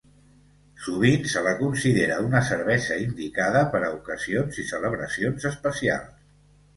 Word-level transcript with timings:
Sovint 0.83 1.25
se 1.33 1.41
la 1.47 1.51
considera 1.59 2.15
una 2.29 2.41
cervesa 2.47 2.97
indicada 3.01 3.61
per 3.75 3.81
a 3.89 3.91
ocasions 3.99 4.57
i 4.65 4.65
celebracions 4.71 5.47
especials. 5.51 6.17